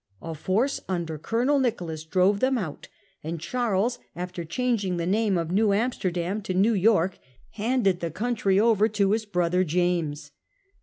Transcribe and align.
A 0.23 0.33
force 0.33 0.81
under 0.89 1.19
Colonel 1.19 1.59
Nicholas 1.59 2.03
drove 2.03 2.39
them 2.39 2.57
out, 2.57 2.87
and 3.23 3.39
Charles, 3.39 3.99
after 4.15 4.43
changing 4.43 4.97
the 4.97 5.05
name 5.05 5.37
of 5.37 5.51
New 5.51 5.73
Amsterdam 5.73 6.41
to 6.41 6.55
New 6.55 6.73
York, 6.73 7.19
handed 7.51 7.99
the 7.99 8.09
country 8.09 8.59
over 8.59 8.87
to 8.89 9.11
his 9.11 9.25
brother 9.27 9.63
James. 9.63 10.31